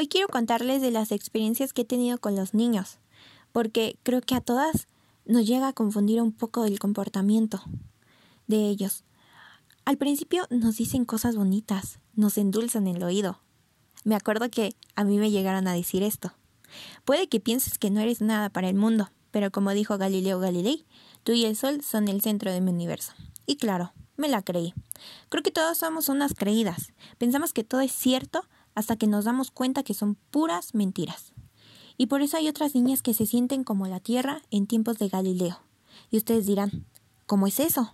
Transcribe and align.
Hoy 0.00 0.06
quiero 0.06 0.28
contarles 0.28 0.80
de 0.80 0.92
las 0.92 1.10
experiencias 1.10 1.72
que 1.72 1.82
he 1.82 1.84
tenido 1.84 2.18
con 2.18 2.36
los 2.36 2.54
niños, 2.54 3.00
porque 3.50 3.98
creo 4.04 4.20
que 4.20 4.36
a 4.36 4.40
todas 4.40 4.86
nos 5.26 5.44
llega 5.44 5.66
a 5.66 5.72
confundir 5.72 6.22
un 6.22 6.30
poco 6.30 6.66
el 6.66 6.78
comportamiento 6.78 7.60
de 8.46 8.68
ellos. 8.68 9.02
Al 9.84 9.98
principio 9.98 10.46
nos 10.50 10.76
dicen 10.76 11.04
cosas 11.04 11.34
bonitas, 11.34 11.98
nos 12.14 12.38
endulzan 12.38 12.86
el 12.86 13.02
oído. 13.02 13.40
Me 14.04 14.14
acuerdo 14.14 14.48
que 14.50 14.76
a 14.94 15.02
mí 15.02 15.18
me 15.18 15.32
llegaron 15.32 15.66
a 15.66 15.74
decir 15.74 16.04
esto. 16.04 16.32
Puede 17.04 17.28
que 17.28 17.40
pienses 17.40 17.76
que 17.76 17.90
no 17.90 17.98
eres 17.98 18.20
nada 18.20 18.50
para 18.50 18.68
el 18.68 18.76
mundo, 18.76 19.10
pero 19.32 19.50
como 19.50 19.72
dijo 19.72 19.98
Galileo 19.98 20.38
Galilei, 20.38 20.86
tú 21.24 21.32
y 21.32 21.44
el 21.44 21.56
sol 21.56 21.82
son 21.82 22.06
el 22.06 22.20
centro 22.20 22.52
de 22.52 22.60
mi 22.60 22.70
universo. 22.70 23.14
Y 23.46 23.56
claro, 23.56 23.94
me 24.16 24.28
la 24.28 24.42
creí. 24.42 24.74
Creo 25.28 25.42
que 25.42 25.50
todos 25.50 25.78
somos 25.78 26.08
unas 26.08 26.34
creídas. 26.34 26.92
Pensamos 27.18 27.52
que 27.52 27.64
todo 27.64 27.80
es 27.80 27.90
cierto 27.90 28.44
hasta 28.78 28.94
que 28.94 29.08
nos 29.08 29.24
damos 29.24 29.50
cuenta 29.50 29.82
que 29.82 29.92
son 29.92 30.14
puras 30.30 30.72
mentiras. 30.72 31.32
Y 31.96 32.06
por 32.06 32.22
eso 32.22 32.36
hay 32.36 32.46
otras 32.46 32.76
niñas 32.76 33.02
que 33.02 33.12
se 33.12 33.26
sienten 33.26 33.64
como 33.64 33.88
la 33.88 33.98
Tierra 33.98 34.40
en 34.52 34.68
tiempos 34.68 34.98
de 34.98 35.08
Galileo. 35.08 35.58
Y 36.12 36.16
ustedes 36.16 36.46
dirán, 36.46 36.86
¿cómo 37.26 37.48
es 37.48 37.58
eso? 37.58 37.92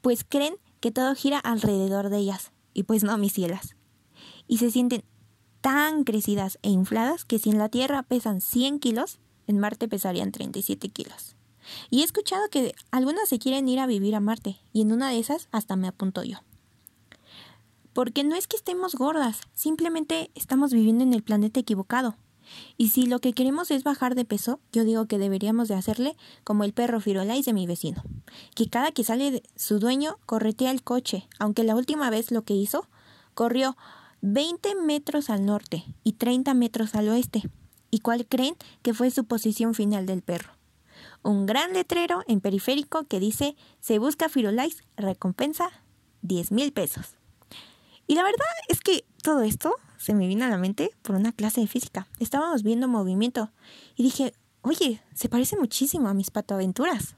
Pues 0.00 0.24
creen 0.26 0.54
que 0.80 0.90
todo 0.90 1.14
gira 1.14 1.38
alrededor 1.38 2.08
de 2.08 2.16
ellas. 2.16 2.50
Y 2.72 2.84
pues 2.84 3.04
no, 3.04 3.18
mis 3.18 3.34
cielas. 3.34 3.76
Y 4.48 4.56
se 4.56 4.70
sienten 4.70 5.04
tan 5.60 6.04
crecidas 6.04 6.58
e 6.62 6.70
infladas 6.70 7.26
que 7.26 7.38
si 7.38 7.50
en 7.50 7.58
la 7.58 7.68
Tierra 7.68 8.04
pesan 8.04 8.40
100 8.40 8.78
kilos, 8.78 9.18
en 9.46 9.58
Marte 9.58 9.86
pesarían 9.86 10.32
37 10.32 10.88
kilos. 10.88 11.36
Y 11.90 12.00
he 12.00 12.04
escuchado 12.04 12.48
que 12.50 12.74
algunas 12.90 13.28
se 13.28 13.38
quieren 13.38 13.68
ir 13.68 13.80
a 13.80 13.86
vivir 13.86 14.14
a 14.14 14.20
Marte, 14.20 14.56
y 14.72 14.80
en 14.80 14.92
una 14.92 15.10
de 15.10 15.18
esas 15.18 15.50
hasta 15.52 15.76
me 15.76 15.88
apunto 15.88 16.24
yo. 16.24 16.38
Porque 17.92 18.24
no 18.24 18.36
es 18.36 18.46
que 18.46 18.56
estemos 18.56 18.94
gordas, 18.94 19.40
simplemente 19.54 20.30
estamos 20.34 20.72
viviendo 20.72 21.04
en 21.04 21.12
el 21.12 21.22
planeta 21.22 21.60
equivocado. 21.60 22.16
Y 22.76 22.88
si 22.88 23.06
lo 23.06 23.20
que 23.20 23.32
queremos 23.32 23.70
es 23.70 23.84
bajar 23.84 24.14
de 24.14 24.24
peso, 24.24 24.60
yo 24.72 24.84
digo 24.84 25.06
que 25.06 25.18
deberíamos 25.18 25.68
de 25.68 25.74
hacerle 25.74 26.16
como 26.44 26.64
el 26.64 26.72
perro 26.72 27.00
Firolais 27.00 27.44
de 27.44 27.52
mi 27.52 27.66
vecino, 27.66 28.02
que 28.54 28.68
cada 28.68 28.92
que 28.92 29.04
sale 29.04 29.42
su 29.56 29.78
dueño 29.78 30.18
corretea 30.26 30.70
el 30.70 30.82
coche, 30.82 31.28
aunque 31.38 31.64
la 31.64 31.76
última 31.76 32.10
vez 32.10 32.30
lo 32.30 32.42
que 32.42 32.54
hizo, 32.54 32.88
corrió 33.34 33.76
20 34.20 34.74
metros 34.76 35.30
al 35.30 35.44
norte 35.44 35.84
y 36.04 36.12
30 36.12 36.54
metros 36.54 36.94
al 36.94 37.08
oeste. 37.08 37.42
¿Y 37.90 38.00
cuál 38.00 38.26
creen 38.26 38.56
que 38.82 38.94
fue 38.94 39.10
su 39.10 39.24
posición 39.24 39.74
final 39.74 40.06
del 40.06 40.22
perro? 40.22 40.52
Un 41.22 41.46
gran 41.46 41.72
letrero 41.72 42.22
en 42.26 42.40
periférico 42.40 43.04
que 43.04 43.20
dice 43.20 43.56
se 43.80 43.98
busca 43.98 44.28
Firulais, 44.28 44.82
recompensa 44.96 45.68
10 46.22 46.52
mil 46.52 46.72
pesos. 46.72 47.16
Y 48.12 48.14
la 48.14 48.24
verdad 48.24 48.44
es 48.68 48.82
que 48.82 49.06
todo 49.22 49.40
esto 49.40 49.74
se 49.96 50.12
me 50.12 50.28
vino 50.28 50.44
a 50.44 50.48
la 50.48 50.58
mente 50.58 50.90
por 51.00 51.16
una 51.16 51.32
clase 51.32 51.62
de 51.62 51.66
física. 51.66 52.08
Estábamos 52.20 52.62
viendo 52.62 52.86
movimiento 52.86 53.50
y 53.96 54.02
dije, 54.02 54.34
oye, 54.60 55.00
se 55.14 55.30
parece 55.30 55.56
muchísimo 55.56 56.10
a 56.10 56.12
mis 56.12 56.30
patoaventuras. 56.30 57.16